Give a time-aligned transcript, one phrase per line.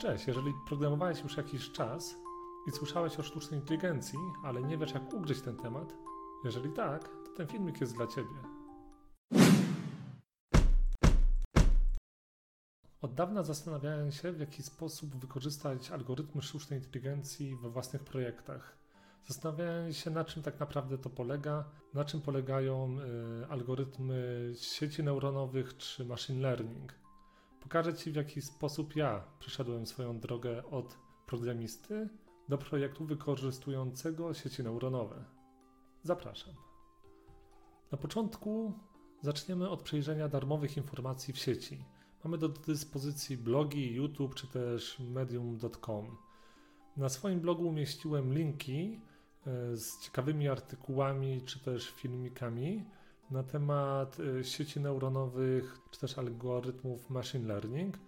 [0.00, 2.16] Cześć, jeżeli programowałeś już jakiś czas
[2.66, 5.94] i słyszałeś o sztucznej inteligencji, ale nie wiesz jak ugryźć ten temat,
[6.44, 8.36] jeżeli tak, to ten filmik jest dla Ciebie.
[13.02, 18.76] Od dawna zastanawiałem się, w jaki sposób wykorzystać algorytmy sztucznej inteligencji we własnych projektach.
[19.26, 22.98] Zastanawiałem się, na czym tak naprawdę to polega, na czym polegają
[23.42, 27.05] y, algorytmy sieci neuronowych czy machine learning.
[27.66, 32.08] Pokażę Ci, w jaki sposób ja przeszedłem swoją drogę od programisty
[32.48, 35.24] do projektu wykorzystującego sieci neuronowe.
[36.02, 36.54] Zapraszam.
[37.92, 38.72] Na początku
[39.22, 41.84] zaczniemy od przejrzenia darmowych informacji w sieci.
[42.24, 46.16] Mamy do dyspozycji blogi, YouTube czy też medium.com.
[46.96, 49.00] Na swoim blogu umieściłem linki
[49.46, 52.84] e, z ciekawymi artykułami czy też filmikami
[53.30, 57.98] na temat y, sieci neuronowych czy też algorytmów machine learning.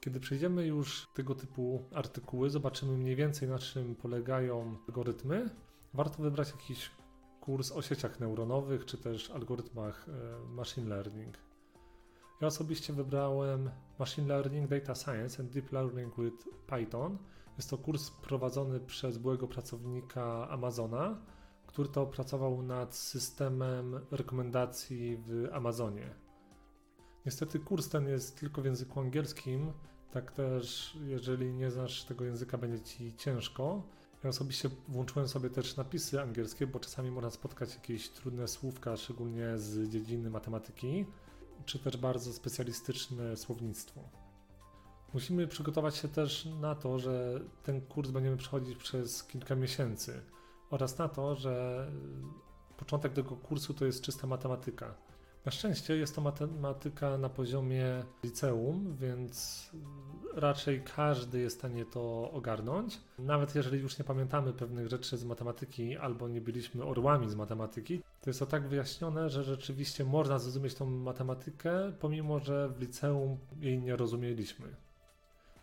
[0.00, 5.50] Kiedy przejdziemy już tego typu artykuły, zobaczymy mniej więcej na czym polegają algorytmy,
[5.94, 6.90] warto wybrać jakiś
[7.40, 11.38] kurs o sieciach neuronowych czy też algorytmach y, machine learning.
[12.40, 17.18] Ja osobiście wybrałem Machine Learning, Data Science and Deep Learning with Python.
[17.56, 21.16] Jest to kurs prowadzony przez byłego pracownika Amazona,
[21.74, 26.14] który to pracował nad systemem rekomendacji w Amazonie.
[27.26, 29.72] Niestety kurs ten jest tylko w języku angielskim,
[30.10, 33.82] tak też jeżeli nie znasz tego języka będzie Ci ciężko.
[34.24, 39.58] Ja osobiście włączyłem sobie też napisy angielskie, bo czasami można spotkać jakieś trudne słówka, szczególnie
[39.58, 41.06] z dziedziny matematyki,
[41.64, 44.00] czy też bardzo specjalistyczne słownictwo.
[45.14, 50.20] Musimy przygotować się też na to, że ten kurs będziemy przechodzić przez kilka miesięcy
[50.74, 51.86] oraz na to, że
[52.76, 54.94] początek tego kursu to jest czysta matematyka.
[55.44, 59.70] Na szczęście jest to matematyka na poziomie liceum, więc
[60.34, 63.00] raczej każdy jest w stanie to ogarnąć.
[63.18, 68.02] Nawet jeżeli już nie pamiętamy pewnych rzeczy z matematyki albo nie byliśmy orłami z matematyki,
[68.20, 73.38] to jest to tak wyjaśnione, że rzeczywiście można zrozumieć tą matematykę, pomimo że w liceum
[73.60, 74.66] jej nie rozumieliśmy.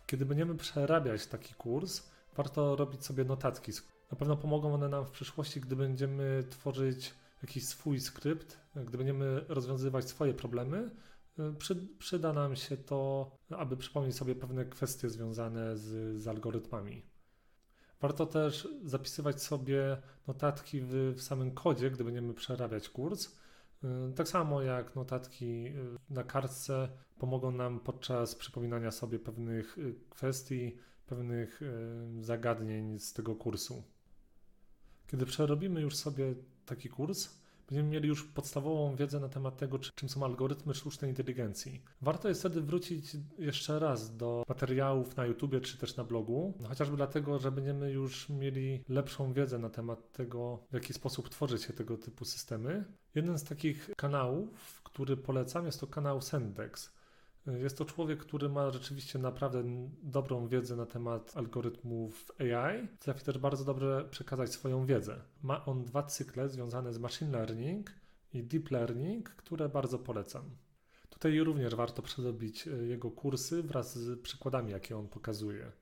[0.06, 3.72] Kiedy będziemy przerabiać taki kurs, warto robić sobie notatki
[4.12, 9.44] na pewno pomogą one nam w przyszłości, gdy będziemy tworzyć jakiś swój skrypt, gdy będziemy
[9.48, 10.90] rozwiązywać swoje problemy.
[11.58, 17.02] Przy, przyda nam się to, aby przypomnieć sobie pewne kwestie związane z, z algorytmami.
[18.00, 19.96] Warto też zapisywać sobie
[20.26, 23.36] notatki w, w samym kodzie, gdy będziemy przerabiać kurs.
[24.16, 25.72] Tak samo jak notatki
[26.10, 29.76] na kartce pomogą nam podczas przypominania sobie pewnych
[30.10, 31.60] kwestii, pewnych
[32.20, 33.91] zagadnień z tego kursu.
[35.12, 36.34] Kiedy przerobimy już sobie
[36.66, 37.28] taki kurs,
[37.68, 41.82] będziemy mieli już podstawową wiedzę na temat tego, czym są algorytmy sztucznej inteligencji.
[42.02, 46.68] Warto jest wtedy wrócić jeszcze raz do materiałów na YouTubie czy też na blogu, no
[46.68, 51.62] chociażby dlatego, że będziemy już mieli lepszą wiedzę na temat tego, w jaki sposób tworzyć
[51.62, 52.84] się tego typu systemy.
[53.14, 56.92] Jeden z takich kanałów, który polecam, jest to kanał Sendex.
[57.46, 59.64] Jest to człowiek, który ma rzeczywiście naprawdę
[60.02, 62.88] dobrą wiedzę na temat algorytmów AI.
[62.88, 65.20] Potrafi też bardzo dobrze przekazać swoją wiedzę.
[65.42, 67.90] Ma on dwa cykle związane z machine learning
[68.32, 70.42] i deep learning, które bardzo polecam.
[71.10, 75.72] Tutaj również warto przedrobić e, jego kursy wraz z przykładami, jakie on pokazuje.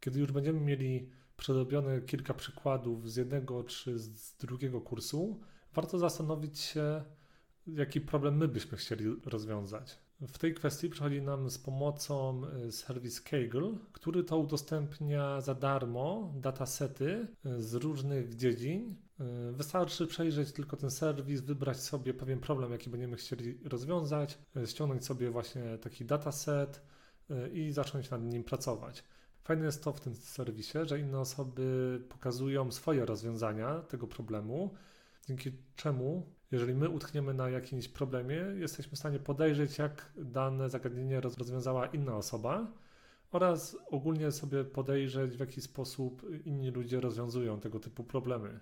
[0.00, 5.40] Kiedy już będziemy mieli przedrobione kilka przykładów z jednego czy z drugiego kursu,
[5.74, 7.04] warto zastanowić się,
[7.66, 9.98] jaki problem my byśmy chcieli rozwiązać.
[10.28, 16.32] W tej kwestii przychodzi nam z pomocą e, serwis Kaggle, który to udostępnia za darmo
[16.36, 18.96] datasety e, z różnych dziedzin.
[19.20, 25.04] E, wystarczy przejrzeć tylko ten serwis, wybrać sobie pewien problem, jaki będziemy chcieli rozwiązać, ściągnąć
[25.04, 26.82] sobie właśnie taki dataset
[27.52, 29.04] i zacząć nad nim pracować.
[29.44, 34.74] Fajne jest to w tym serwisie, że inne osoby pokazują swoje rozwiązania tego problemu,
[35.26, 41.20] dzięki czemu jeżeli my utkniemy na jakimś problemie, jesteśmy w stanie podejrzeć, jak dane zagadnienie
[41.20, 42.72] rozwiązała inna osoba
[43.30, 48.60] oraz ogólnie sobie podejrzeć, w jaki sposób inni ludzie rozwiązują tego typu problemy.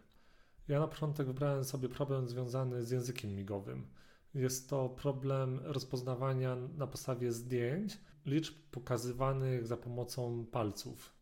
[0.68, 3.86] Ja na początek wybrałem sobie problem związany z językiem migowym.
[4.34, 11.12] Jest to problem rozpoznawania na podstawie zdjęć liczb pokazywanych za pomocą palców.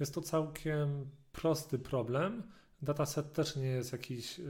[0.00, 2.42] Jest to całkiem prosty problem,
[2.84, 4.44] Dataset też nie jest jakiś y,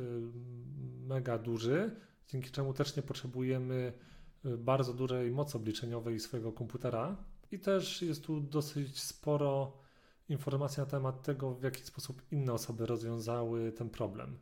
[1.06, 1.96] mega duży,
[2.28, 3.92] dzięki czemu też nie potrzebujemy
[4.44, 7.16] y, bardzo dużej mocy obliczeniowej swojego komputera.
[7.52, 9.72] I też jest tu dosyć sporo
[10.28, 14.38] informacji na temat tego, w jaki sposób inne osoby rozwiązały ten problem.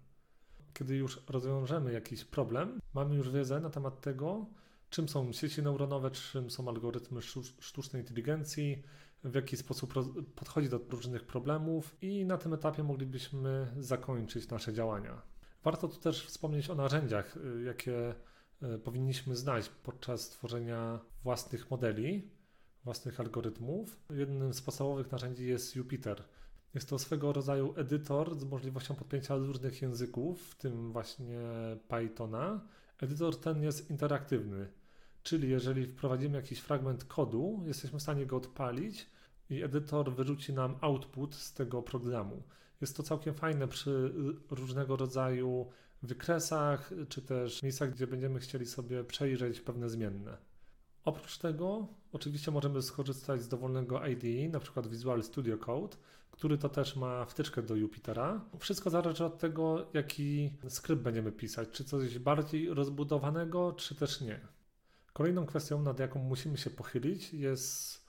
[0.74, 4.46] Kiedy już rozwiążemy jakiś problem, mamy już wiedzę na temat tego,
[4.90, 7.20] czym są sieci neuronowe, czym są algorytmy
[7.60, 8.82] sztucznej inteligencji,
[9.24, 9.94] w jaki sposób
[10.34, 15.22] podchodzi do różnych problemów i na tym etapie moglibyśmy zakończyć nasze działania.
[15.64, 18.14] Warto tu też wspomnieć o narzędziach, y, jakie
[18.62, 22.30] y, powinniśmy znać podczas tworzenia własnych modeli,
[22.84, 24.00] własnych algorytmów.
[24.10, 26.24] Jednym z podstawowych narzędzi jest Jupyter.
[26.74, 31.40] Jest to swego rodzaju edytor z możliwością podpięcia różnych języków, w tym właśnie
[31.88, 32.60] Pythona.
[33.00, 34.68] Edytor ten jest interaktywny,
[35.22, 39.11] czyli jeżeli wprowadzimy jakiś fragment kodu, jesteśmy w stanie go odpalić
[39.52, 42.42] i edytor wyrzuci nam output z tego programu.
[42.80, 44.12] Jest to całkiem fajne przy
[44.50, 45.66] różnego rodzaju
[46.02, 50.36] wykresach, czy też miejscach, gdzie będziemy chcieli sobie przejrzeć pewne zmienne.
[51.04, 55.96] Oprócz tego, oczywiście możemy skorzystać z dowolnego IDE, na przykład Visual Studio Code,
[56.30, 58.44] który to też ma wtyczkę do Jupitera.
[58.58, 64.40] Wszystko zależy od tego, jaki skrypt będziemy pisać, czy coś bardziej rozbudowanego, czy też nie.
[65.12, 68.01] Kolejną kwestią, nad jaką musimy się pochylić, jest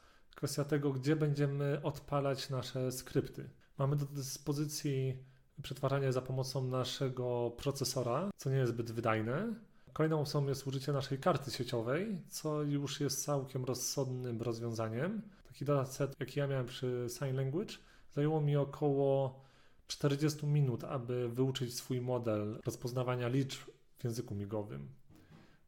[0.43, 3.49] kwestia tego, gdzie będziemy odpalać nasze skrypty.
[3.77, 5.17] Mamy do dyspozycji
[5.61, 9.53] przetwarzanie za pomocą naszego procesora, co nie jest zbyt wydajne.
[9.93, 15.21] Kolejną opcją jest użycie naszej karty sieciowej, co już jest całkiem rozsądnym rozwiązaniem.
[15.47, 17.73] Taki dataset, jaki ja miałem przy Sign Language,
[18.15, 19.39] zajęło mi około
[19.87, 24.89] 40 minut, aby wyuczyć swój model rozpoznawania liczb w języku migowym.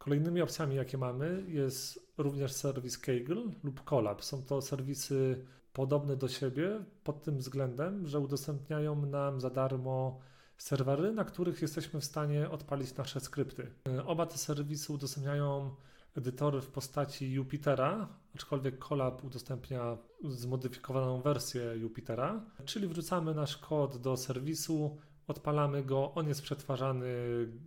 [0.05, 4.23] Kolejnymi opcjami, jakie mamy, jest również serwis Kaggle lub Colab.
[4.23, 10.19] Są to serwisy podobne do siebie pod tym względem, że udostępniają nam za darmo
[10.57, 13.71] serwery, na których jesteśmy w stanie odpalić nasze skrypty.
[14.05, 15.75] Oba te serwisy udostępniają
[16.17, 24.17] edytory w postaci Jupitera, aczkolwiek Colab udostępnia zmodyfikowaną wersję Jupitera, czyli wrzucamy nasz kod do
[24.17, 27.07] serwisu, odpalamy go, on jest przetwarzany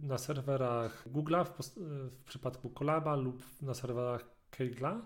[0.02, 1.76] na serwerach Google'a w,
[2.10, 5.00] w przypadku Colaba lub na serwerach Kagle'a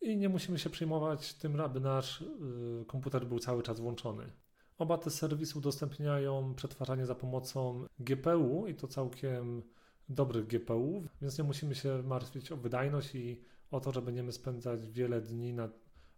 [0.00, 4.32] i nie musimy się przejmować tym, aby nasz y, komputer był cały czas włączony.
[4.78, 9.62] Oba te serwisy udostępniają przetwarzanie za pomocą GPU i to całkiem
[10.08, 14.88] dobrych GPU, więc nie musimy się martwić o wydajność i o to, że będziemy spędzać
[14.88, 15.68] wiele dni, na,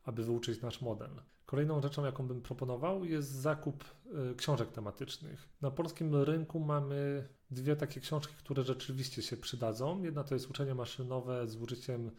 [0.09, 1.11] aby wyuczyć nasz model.
[1.47, 3.85] Kolejną rzeczą, jaką bym proponował, jest zakup
[4.33, 5.49] y, książek tematycznych.
[5.61, 10.03] Na polskim rynku mamy dwie takie książki, które rzeczywiście się przydadzą.
[10.03, 12.11] Jedna to jest uczenie maszynowe z użyciem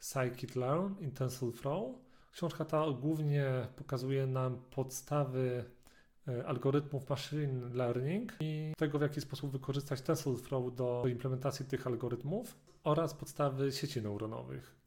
[0.00, 1.94] Scikit-Learn in TensorFlow.
[2.32, 5.64] Książka ta głównie pokazuje nam podstawy
[6.28, 12.56] e, algorytmów machine learning i tego, w jaki sposób wykorzystać TensorFlow do implementacji tych algorytmów
[12.84, 14.85] oraz podstawy sieci neuronowych.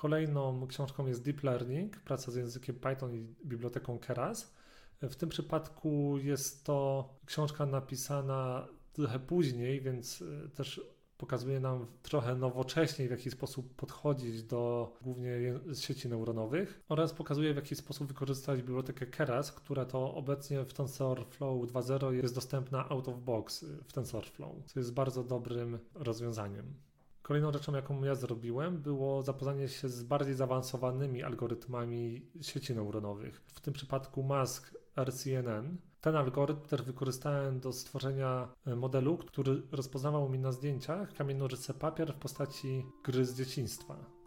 [0.00, 4.54] Kolejną książką jest Deep Learning, praca z językiem Python i biblioteką Keras.
[5.02, 10.80] W tym przypadku jest to książka napisana trochę później, więc e, też
[11.16, 15.32] pokazuje nam trochę nowocześniej, w jaki sposób podchodzić do głównie
[15.74, 21.62] sieci neuronowych oraz pokazuje, w jaki sposób wykorzystać bibliotekę Keras, która to obecnie w TensorFlow
[21.62, 26.89] 2.0 jest dostępna out of box w TensorFlow, co jest bardzo dobrym rozwiązaniem.
[27.30, 33.40] Kolejną rzeczą, jaką ja zrobiłem, było zapoznanie się z bardziej zaawansowanymi algorytmami sieci neuronowych.
[33.54, 40.28] W tym przypadku MASK RCNN, ten algorytm też wykorzystałem do stworzenia e, modelu, który rozpoznawał
[40.28, 44.19] mi na zdjęciach kamień-nożyce papier w postaci gry z dzieciństwa.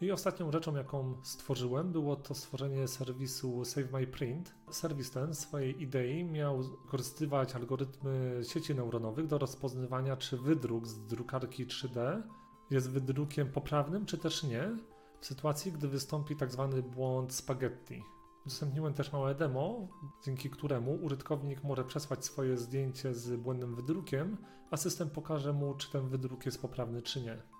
[0.00, 4.54] I ostatnią rzeczą, jaką stworzyłem, było to stworzenie serwisu Save My Print.
[4.70, 11.66] Serwis ten swojej idei miał wykorzystywać algorytmy sieci neuronowych do rozpoznawania, czy wydruk z drukarki
[11.66, 12.22] 3D
[12.70, 14.76] jest wydrukiem poprawnym, czy też nie,
[15.20, 16.70] w sytuacji, gdy wystąpi tzw.
[16.74, 18.02] Tak błąd spaghetti.
[18.46, 19.88] Udostępniłem też małe demo,
[20.24, 24.36] dzięki któremu użytkownik może przesłać swoje zdjęcie z błędnym wydrukiem,
[24.70, 27.59] a system pokaże mu, czy ten wydruk jest poprawny, czy nie.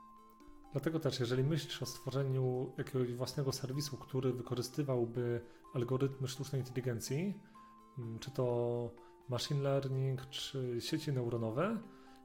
[0.73, 5.41] Dlatego też, jeżeli myślisz o stworzeniu jakiegoś własnego serwisu, który wykorzystywałby
[5.75, 7.41] algorytmy sztucznej inteligencji,
[7.99, 8.91] mm, czy to
[9.29, 11.79] machine learning, czy sieci neuronowe,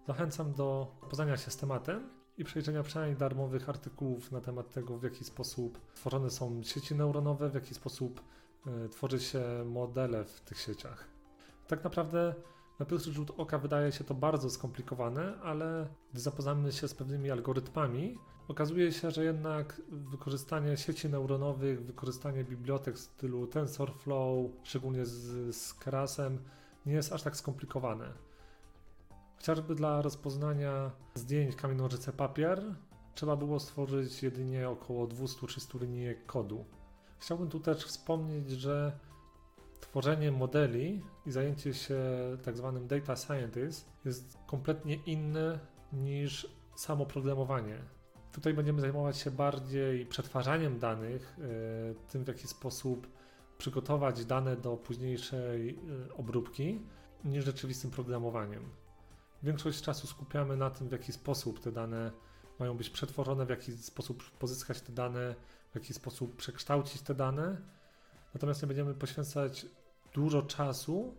[0.07, 5.03] zachęcam do poznania się z tematem i przejrzenia przynajmniej darmowych artykułów na temat tego, w
[5.03, 8.21] jaki sposób tworzone są sieci neuronowe, w jaki sposób
[8.67, 11.07] E, tworzy się modele w tych sieciach.
[11.67, 12.35] Tak naprawdę
[12.79, 17.31] na pierwszy rzut oka wydaje się to bardzo skomplikowane, ale gdy zapoznamy się z pewnymi
[17.31, 18.17] algorytmami,
[18.47, 25.73] okazuje się, że jednak wykorzystanie sieci neuronowych, wykorzystanie bibliotek w stylu TensorFlow, szczególnie z, z
[25.73, 26.39] Kerasem,
[26.85, 28.13] nie jest aż tak skomplikowane.
[29.35, 32.75] Chociażby dla rozpoznania zdjęć kamień nożyce papier
[33.15, 36.65] trzeba było stworzyć jedynie około 200-300 linijek kodu.
[37.19, 38.99] Chciałbym tu też wspomnieć, że
[39.89, 41.99] tworzenie modeli i zajęcie się
[42.43, 45.59] tak zwanym data scientist jest kompletnie inne
[45.93, 47.77] niż samo programowanie.
[48.31, 53.07] Tutaj będziemy zajmować się bardziej przetwarzaniem danych, e, tym w jaki sposób
[53.57, 56.81] przygotować dane do późniejszej e, obróbki,
[57.25, 58.63] niż rzeczywistym programowaniem.
[59.43, 62.11] Większość czasu skupiamy na tym, w jaki sposób te dane
[62.59, 65.35] mają być przetworzone, w jaki sposób pozyskać te dane,
[65.71, 67.61] w jaki sposób przekształcić te dane.
[68.35, 69.65] Natomiast nie będziemy poświęcać
[70.13, 71.15] dużo czasu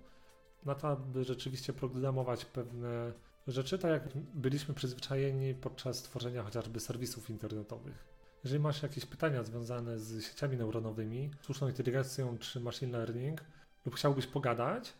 [0.64, 3.12] na to, aby rzeczywiście programować pewne
[3.46, 4.02] rzeczy, tak jak
[4.34, 8.04] byliśmy przyzwyczajeni podczas tworzenia chociażby serwisów internetowych.
[8.44, 13.44] Jeżeli masz jakieś pytania związane z sieciami neuronowymi, sztuczną inteligencją czy machine learning
[13.84, 14.94] lub chciałbyś pogadać,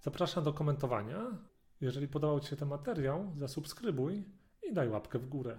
[0.00, 1.38] zapraszam do komentowania.
[1.80, 4.24] Jeżeli podobał Ci się ten materiał, zasubskrybuj
[4.62, 5.58] i daj łapkę w górę.